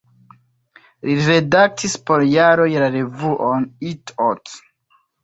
Li 1.09 1.17
redaktis 1.27 1.93
por 2.07 2.23
jaroj 2.29 2.65
la 2.85 2.87
revuon 2.97 3.69
"Itt-Ott". 3.91 4.57